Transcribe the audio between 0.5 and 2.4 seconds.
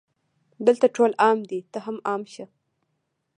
دلته ټول عام دي ته هم عام